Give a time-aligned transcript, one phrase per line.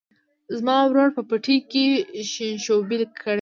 [0.57, 1.85] زما ورور په پټي کې
[2.31, 3.29] شینشوبي کرلي دي.